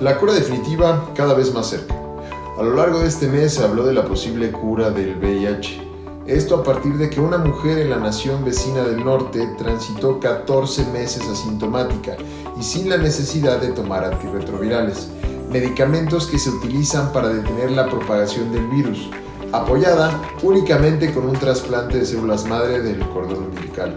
[0.00, 1.92] La cura definitiva cada vez más cerca.
[2.56, 5.82] A lo largo de este mes se habló de la posible cura del VIH.
[6.24, 10.86] Esto a partir de que una mujer en la nación vecina del norte transitó 14
[10.92, 12.16] meses asintomática
[12.56, 15.08] y sin la necesidad de tomar antirretrovirales,
[15.50, 19.10] medicamentos que se utilizan para detener la propagación del virus,
[19.50, 23.96] apoyada únicamente con un trasplante de células madre del cordón umbilical.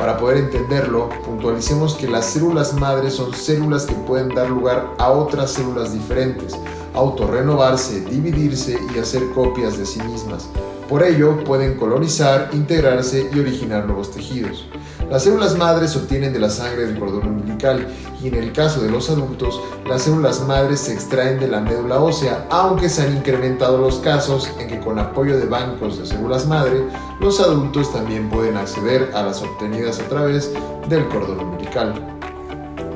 [0.00, 5.10] Para poder entenderlo, puntualicemos que las células madres son células que pueden dar lugar a
[5.10, 6.56] otras células diferentes,
[6.94, 10.48] autorrenovarse, dividirse y hacer copias de sí mismas.
[10.88, 14.66] Por ello, pueden colonizar, integrarse y originar nuevos tejidos.
[15.10, 17.84] Las células madres se obtienen de la sangre del cordón umbilical
[18.22, 21.98] y en el caso de los adultos, las células madres se extraen de la médula
[21.98, 26.46] ósea, aunque se han incrementado los casos en que con apoyo de bancos de células
[26.46, 26.84] madre,
[27.18, 30.52] los adultos también pueden acceder a las obtenidas a través
[30.88, 31.92] del cordón umbilical.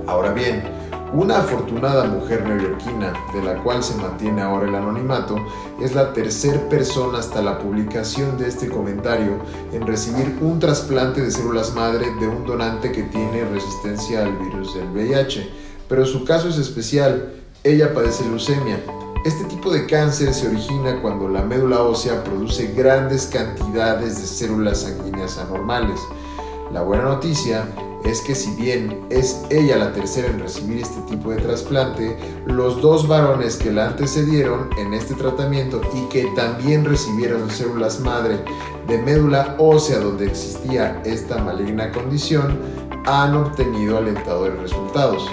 [0.06, 0.62] Ahora bien,
[1.14, 5.36] una afortunada mujer neoyorquina, de la cual se mantiene ahora el anonimato,
[5.80, 9.38] es la tercera persona hasta la publicación de este comentario
[9.72, 14.74] en recibir un trasplante de células madre de un donante que tiene resistencia al virus
[14.74, 15.48] del VIH.
[15.88, 18.80] Pero su caso es especial, ella padece leucemia.
[19.24, 24.80] Este tipo de cáncer se origina cuando la médula ósea produce grandes cantidades de células
[24.80, 26.00] sanguíneas anormales.
[26.72, 27.68] La buena noticia
[28.04, 32.80] es que si bien es ella la tercera en recibir este tipo de trasplante, los
[32.82, 38.38] dos varones que la antecedieron en este tratamiento y que también recibieron células madre
[38.86, 42.58] de médula ósea donde existía esta maligna condición,
[43.06, 45.26] han obtenido alentadores resultados,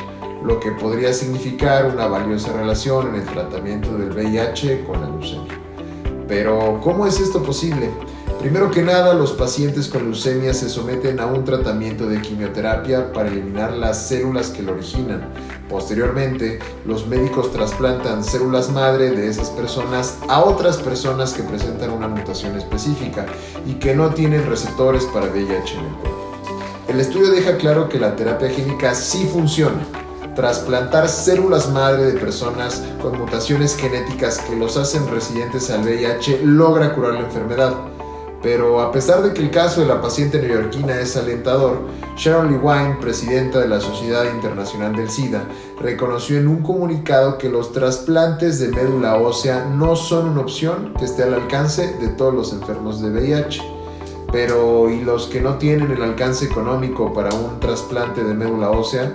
[0.44, 5.60] lo que podría significar una valiosa relación en el tratamiento del VIH con la leucemia.
[6.28, 7.90] Pero, ¿cómo es esto posible?
[8.42, 13.30] Primero que nada, los pacientes con leucemia se someten a un tratamiento de quimioterapia para
[13.30, 15.30] eliminar las células que lo originan.
[15.70, 22.08] Posteriormente, los médicos trasplantan células madre de esas personas a otras personas que presentan una
[22.08, 23.28] mutación específica
[23.68, 26.32] y que no tienen receptores para VIH en el cuerpo.
[26.88, 29.86] El estudio deja claro que la terapia génica sí funciona.
[30.36, 36.96] Trasplantar células madre de personas con mutaciones genéticas que los hacen residentes al VIH logra
[36.96, 37.91] curar la enfermedad.
[38.42, 41.82] Pero a pesar de que el caso de la paciente neoyorquina es alentador,
[42.16, 45.48] Sharon Lewine, presidenta de la Sociedad Internacional del SIDA,
[45.80, 51.06] reconoció en un comunicado que los trasplantes de médula ósea no son una opción que
[51.06, 53.62] esté al alcance de todos los enfermos de VIH.
[54.32, 59.14] Pero, ¿y los que no tienen el alcance económico para un trasplante de médula ósea?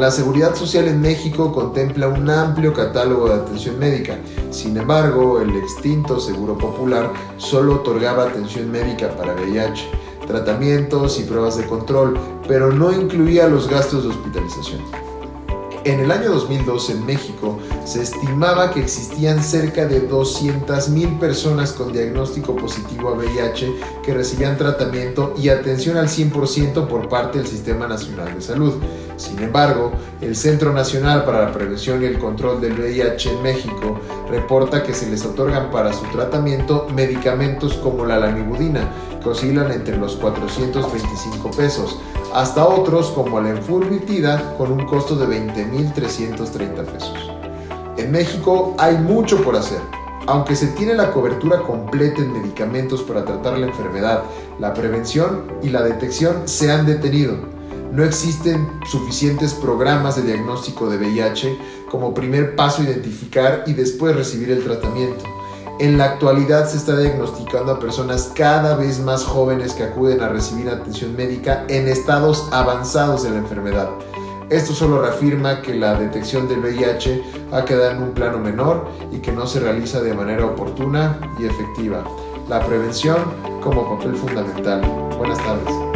[0.00, 4.18] La Seguridad Social en México contempla un amplio catálogo de atención médica.
[4.50, 9.90] Sin embargo, el extinto Seguro Popular solo otorgaba atención médica para VIH,
[10.26, 12.18] tratamientos y pruebas de control,
[12.48, 14.80] pero no incluía los gastos de hospitalización.
[15.84, 21.92] En el año 2002 en México se estimaba que existían cerca de 200.000 personas con
[21.92, 27.86] diagnóstico positivo a VIH que recibían tratamiento y atención al 100% por parte del Sistema
[27.86, 28.74] Nacional de Salud.
[29.20, 29.92] Sin embargo,
[30.22, 34.00] el Centro Nacional para la Prevención y el Control del VIH en México
[34.30, 38.88] reporta que se les otorgan para su tratamiento medicamentos como la lanibudina,
[39.22, 42.00] que oscilan entre los 425 pesos,
[42.32, 47.30] hasta otros como la enfurbitida con un costo de 20.330 pesos.
[47.98, 49.80] En México hay mucho por hacer.
[50.28, 54.22] Aunque se tiene la cobertura completa en medicamentos para tratar la enfermedad,
[54.58, 57.59] la prevención y la detección se han detenido.
[57.92, 61.58] No existen suficientes programas de diagnóstico de VIH
[61.90, 65.24] como primer paso identificar y después recibir el tratamiento.
[65.80, 70.28] En la actualidad se está diagnosticando a personas cada vez más jóvenes que acuden a
[70.28, 73.88] recibir atención médica en estados avanzados de la enfermedad.
[74.50, 79.18] Esto solo reafirma que la detección del VIH ha quedado en un plano menor y
[79.18, 82.04] que no se realiza de manera oportuna y efectiva.
[82.48, 83.16] La prevención
[83.60, 84.80] como papel fundamental.
[85.18, 85.89] Buenas tardes.